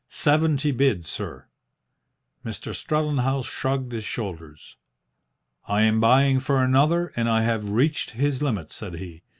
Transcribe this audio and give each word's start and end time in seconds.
"Seventy 0.09 0.71
bid, 0.71 1.05
sir." 1.05 1.45
Mr. 2.43 2.73
Strellenhaus 2.75 3.45
shrugged 3.45 3.91
his 3.91 4.03
shoulders. 4.03 4.75
"I 5.67 5.83
am 5.83 5.99
buying 5.99 6.39
for 6.39 6.63
another, 6.63 7.13
and 7.15 7.29
I 7.29 7.43
have 7.43 7.69
reached 7.69 8.13
his 8.17 8.41
limit," 8.41 8.71
said 8.71 8.95
he. 8.95 9.21